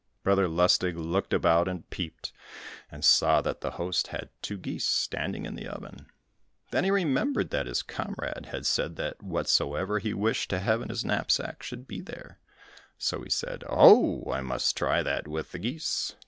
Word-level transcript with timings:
Brother 0.23 0.47
Lustig 0.47 0.97
looked 0.97 1.31
about 1.31 1.67
and 1.67 1.87
peeped, 1.91 2.33
and 2.91 3.05
saw 3.05 3.39
that 3.41 3.61
the 3.61 3.69
host 3.77 4.07
had 4.07 4.29
two 4.41 4.57
geese 4.57 4.87
standing 4.87 5.45
in 5.45 5.53
the 5.53 5.67
oven. 5.67 6.07
Then 6.71 6.85
he 6.85 6.89
remembered 6.89 7.51
that 7.51 7.67
his 7.67 7.83
comrade 7.83 8.47
had 8.47 8.65
said 8.65 8.95
that 8.95 9.21
whatsoever 9.21 9.99
he 9.99 10.15
wished 10.15 10.49
to 10.49 10.59
have 10.59 10.81
in 10.81 10.89
his 10.89 11.05
knapsack 11.05 11.61
should 11.61 11.87
be 11.87 12.01
there, 12.01 12.39
so 12.97 13.21
he 13.21 13.29
said, 13.29 13.63
"Oh, 13.69 14.23
ho! 14.25 14.31
I 14.31 14.41
must 14.41 14.75
try 14.75 15.03
that 15.03 15.27
with 15.27 15.51
the 15.51 15.59
geese." 15.59 16.15